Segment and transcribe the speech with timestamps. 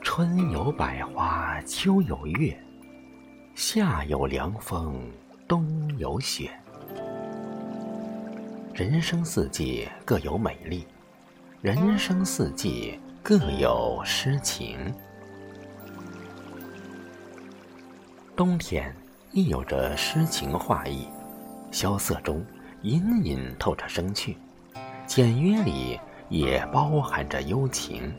[0.00, 2.58] 春有百花，秋有月，
[3.54, 4.98] 夏有凉风，
[5.46, 5.68] 冬
[5.98, 6.50] 有雪。
[8.72, 10.86] 人生四季各有美丽，
[11.60, 14.94] 人生四季各有诗情。
[18.34, 18.96] 冬天
[19.30, 21.06] 亦有着诗情画意，
[21.70, 22.42] 萧瑟中
[22.82, 24.36] 隐隐透着生趣，
[25.04, 28.14] 简约里也包含着幽情。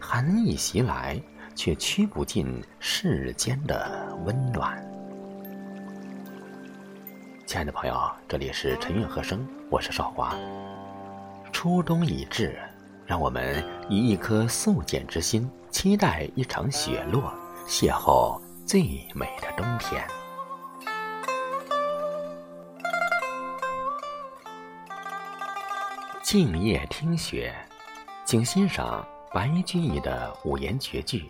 [0.00, 1.20] 寒意袭来，
[1.54, 4.84] 却驱不尽世间的温暖。
[7.46, 7.96] 亲爱的朋友，
[8.26, 10.34] 这里是陈韵和声，我是少华。
[11.52, 12.58] 初冬已至，
[13.06, 17.32] 让我们以一颗素简之心，期待一场雪落，
[17.64, 18.82] 邂逅最
[19.14, 20.04] 美的冬天。
[26.30, 27.54] 静夜听雪，
[28.26, 31.20] 请欣赏白居易的五言绝句《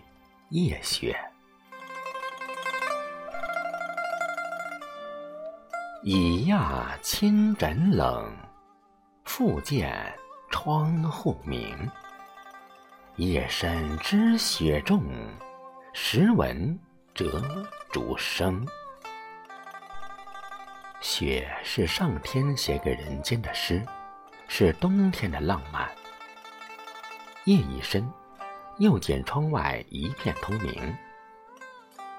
[0.49, 1.17] 夜雪》。
[6.03, 8.29] 已讶亲枕冷，
[9.23, 10.13] 复见
[10.49, 11.89] 窗户明。
[13.15, 15.01] 夜深知雪重，
[15.93, 16.77] 时闻
[17.13, 17.41] 折
[17.89, 18.67] 竹声。
[20.99, 23.81] 雪是上天写给人间的诗，
[24.51, 25.87] 是冬天的浪漫。
[27.45, 28.05] 夜已深，
[28.79, 30.93] 又见窗外一片通明。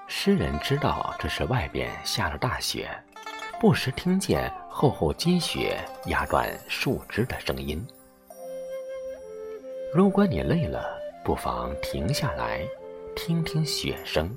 [0.07, 2.89] 诗人知道这是外边下了大雪。
[3.59, 7.85] 不时听见厚厚积雪压断树枝的声音。
[9.93, 12.65] 如果你累了，不妨停下来，
[13.15, 14.35] 听听雪声。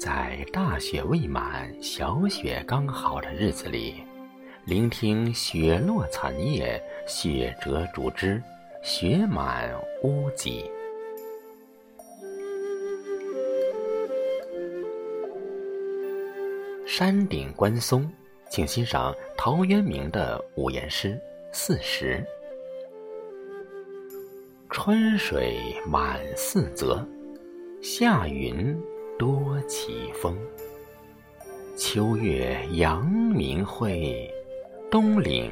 [0.00, 4.02] 在大雪未满、小雪刚好的日子里，
[4.66, 8.42] 聆听雪落残叶、雪折竹枝、
[8.82, 9.72] 雪满
[10.02, 10.68] 屋脊。
[16.84, 18.10] 山顶观松，
[18.50, 21.10] 请欣赏陶渊明的五言诗
[21.52, 22.20] 《四时》：
[24.68, 27.06] 春水满四泽，
[27.80, 28.76] 夏云
[29.16, 30.36] 多奇峰。
[31.76, 34.28] 秋月阳明辉，
[34.88, 35.50] 东岭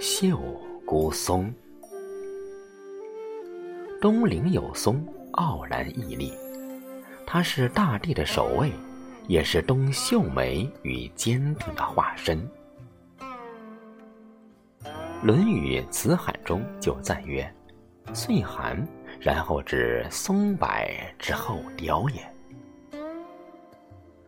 [0.00, 0.40] 秀
[0.86, 1.52] 孤松。
[4.00, 6.32] 东岭有松，傲然屹立，
[7.26, 8.72] 它是大地的守卫。
[9.28, 12.40] 也是冬秀美与坚定的化身。
[15.22, 17.48] 《论语·子罕》中就赞曰
[18.12, 18.84] ：“岁寒，
[19.20, 20.66] 然后知松柏
[21.16, 23.00] 之后凋也。”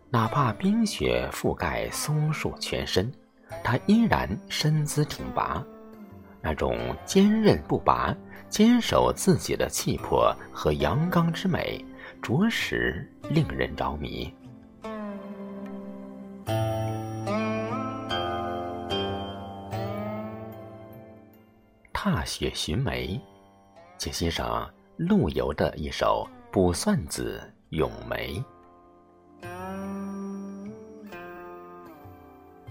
[0.09, 3.13] 哪怕冰雪覆盖松树全身，
[3.63, 5.65] 他依然身姿挺拔，
[6.41, 8.15] 那种坚韧不拔、
[8.49, 11.85] 坚守自己的气魄和阳刚之美，
[12.21, 14.35] 着实令人着迷。
[21.93, 23.21] 踏雪寻梅，
[23.97, 27.41] 请欣赏陆游的一首《卜算子·
[27.77, 28.35] 咏梅》。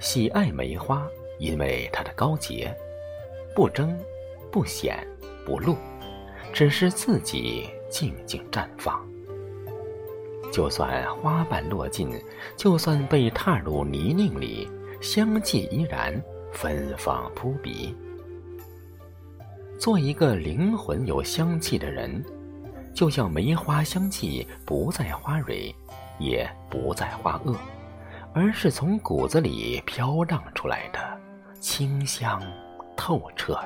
[0.00, 1.06] 喜爱梅花，
[1.38, 2.74] 因为它的高洁，
[3.54, 3.94] 不争，
[4.50, 5.06] 不显，
[5.44, 5.76] 不露，
[6.54, 9.06] 只是自己静静绽放。
[10.50, 12.10] 就算花瓣落尽，
[12.56, 14.66] 就算被踏入泥泞里，
[15.02, 16.18] 香气依然
[16.50, 17.94] 芬芳扑鼻。
[19.78, 22.24] 做一个灵魂有香气的人，
[22.94, 25.74] 就像梅花香气不在花蕊，
[26.18, 27.54] 也不在花萼，
[28.32, 31.20] 而是从骨子里飘荡出来的，
[31.60, 32.40] 清香
[32.96, 33.58] 透彻。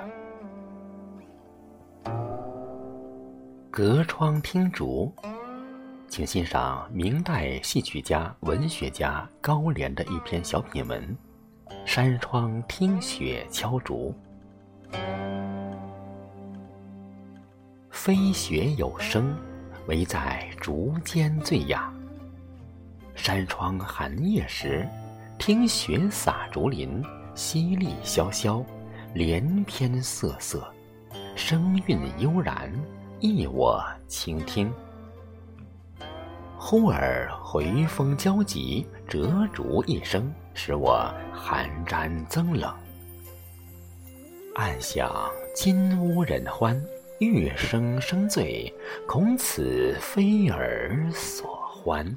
[3.71, 5.13] 隔窗听竹，
[6.09, 11.15] 请欣赏明代戏曲家、文学家高廉的一篇小品文
[11.85, 14.15] 《山窗听雪敲竹》。
[17.91, 19.37] 飞雪有声，
[19.89, 21.94] 唯在竹间最雅。
[23.15, 24.87] 山窗寒夜时，
[25.39, 27.03] 听雪洒竹林，
[27.35, 28.65] 淅沥潇潇，
[29.15, 30.67] 连篇瑟瑟，
[31.35, 32.71] 声韵悠然，
[33.21, 34.71] 忆我倾听。
[36.59, 42.75] 忽而回风交集，折竹一声，使我寒毡增冷。
[44.55, 45.11] 暗想
[45.55, 46.81] 金屋人欢，
[47.19, 48.73] 玉声声醉，
[49.07, 52.17] 恐此非尔所欢。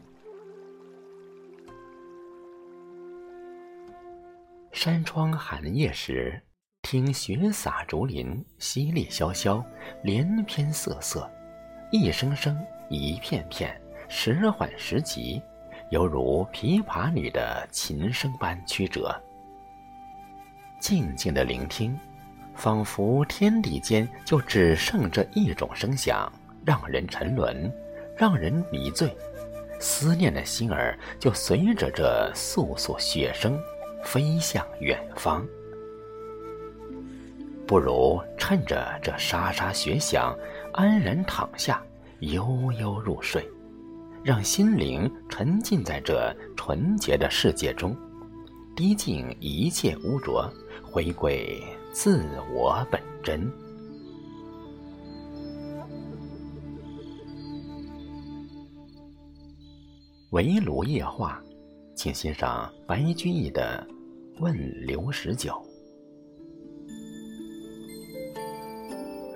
[4.77, 6.39] 山窗寒夜时，
[6.83, 9.65] 听雪洒竹林，淅沥潇潇，
[10.03, 11.27] 连篇瑟瑟，
[11.91, 12.56] 一声声，
[12.88, 13.75] 一片片。
[14.07, 15.41] 时缓时急，
[15.89, 19.19] 犹如琵琶里的琴声般曲折。
[20.80, 22.00] 静静的聆听，
[22.53, 26.31] 仿佛天地间就只剩这一种声响，
[26.63, 27.73] 让人沉沦，
[28.15, 29.09] 让人迷醉。
[29.80, 33.59] 思念的心儿就随着这簌簌雪声，
[34.07, 35.45] 飞向远方。
[37.68, 40.33] 不如趁着这沙沙雪响，
[40.71, 41.83] 安然躺下，
[42.21, 43.45] 悠悠入睡。
[44.24, 47.94] 让心灵沉浸在这纯洁的世界中，
[48.77, 50.50] 涤净一切污浊，
[50.81, 51.62] 回归
[51.92, 53.51] 自我本真。
[60.31, 61.42] 围炉夜话，
[61.95, 63.86] 请欣赏白居易的
[64.39, 64.56] 《问
[64.86, 65.51] 刘十九》。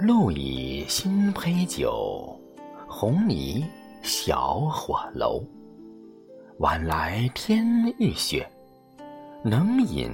[0.05, 2.39] 露已新醅酒，
[2.87, 3.63] 红泥。
[4.03, 5.43] 小火楼，
[6.57, 7.63] 晚来天
[7.99, 8.49] 欲雪，
[9.43, 10.09] 能饮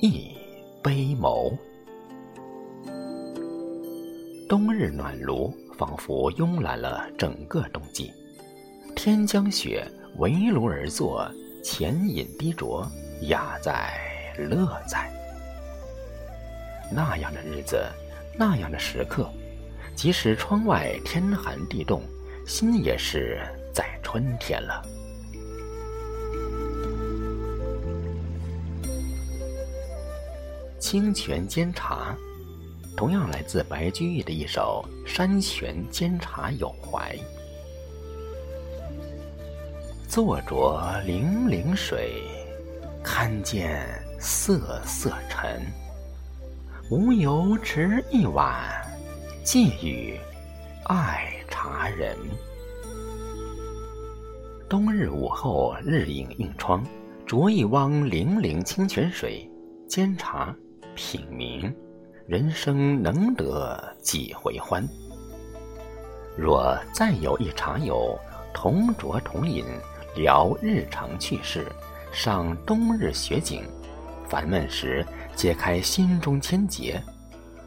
[0.00, 0.36] 一
[0.82, 1.50] 杯谋。
[4.50, 8.12] 冬日暖炉仿佛慵懒了整个冬季，
[8.94, 11.26] 天将雪，围炉而坐，
[11.64, 12.86] 浅饮低酌，
[13.28, 13.94] 雅在
[14.36, 15.10] 乐在。
[16.90, 17.84] 那样的日子，
[18.36, 19.30] 那样的时刻，
[19.94, 22.02] 即使窗外天寒地冻。
[22.44, 23.40] 心也是
[23.72, 24.84] 在春天了。
[30.80, 32.16] 清泉煎茶，
[32.96, 37.16] 同样来自白居易的一首《山泉煎茶有怀》。
[40.08, 42.24] 坐着泠泠水，
[43.04, 43.86] 看见
[44.22, 45.60] 瑟瑟尘。
[46.88, 48.54] 无由持一碗，
[49.44, 50.18] 寄与
[50.84, 51.28] 爱。
[51.54, 52.16] 茶人，
[54.68, 56.82] 冬日午后，日影映窗，
[57.24, 59.48] 酌一汪泠泠清泉水，
[59.86, 60.52] 煎茶
[60.96, 61.72] 品茗，
[62.26, 64.84] 人生能得几回欢？
[66.36, 68.18] 若再有一茶友，
[68.52, 69.64] 同酌同饮，
[70.16, 71.70] 聊日常趣事，
[72.12, 73.62] 赏冬日雪景，
[74.32, 75.06] 烦闷时
[75.36, 76.98] 解开心中千结，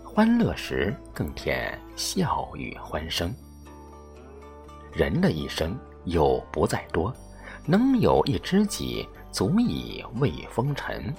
[0.03, 3.31] 欢乐时更添笑语欢声。
[4.91, 7.13] 人的一生又不在多，
[7.67, 11.13] 能有一知己，足以慰风尘。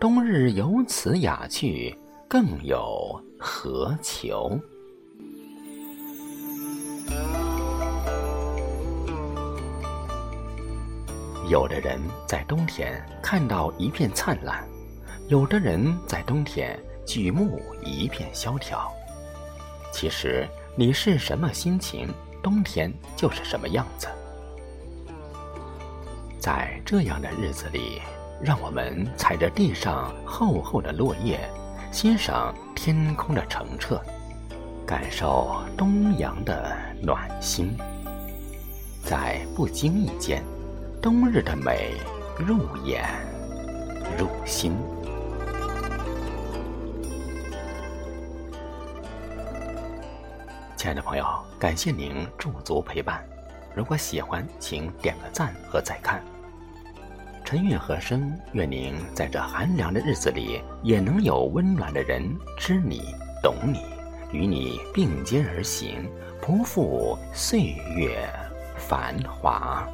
[0.00, 1.96] 冬日有此雅趣，
[2.26, 4.58] 更有何求？
[11.48, 14.62] 有的人在冬天看到一片灿烂，
[15.28, 18.92] 有的人在冬天举目一片萧条。
[19.90, 20.46] 其实
[20.76, 22.08] 你是什么心情？
[22.42, 24.06] 冬天就是什么样子，
[26.38, 28.00] 在这样的日子里，
[28.40, 31.40] 让我们踩着地上厚厚的落叶，
[31.90, 34.00] 欣赏天空的澄澈，
[34.86, 37.76] 感受东阳的暖心，
[39.02, 40.40] 在不经意间，
[41.00, 41.92] 冬日的美
[42.36, 43.08] 入眼
[44.18, 44.76] 入心。
[50.76, 51.24] 亲爱的朋友，
[51.56, 53.24] 感谢您驻足陪伴。
[53.76, 56.20] 如果喜欢，请点个赞和再看。
[57.44, 62.28] 陈韵和声，愿您在这寒凉的日子里，也能有温暖的人
[62.58, 63.84] 知你、懂你，
[64.32, 66.10] 与你并肩而行，
[66.42, 68.28] 不负岁月
[68.76, 69.88] 繁华。